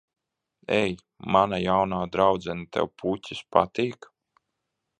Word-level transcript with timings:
Ei, 0.77 0.95
mana 1.35 1.59
jaunā 1.63 1.99
draudzene, 2.15 2.67
tev 2.77 2.89
puķes 3.03 3.43
patīk? 3.57 4.09